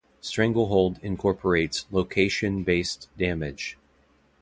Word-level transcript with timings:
"Stranglehold" 0.19 0.97
incorporates 1.03 1.85
location-based 1.91 3.07
damage. 3.19 3.77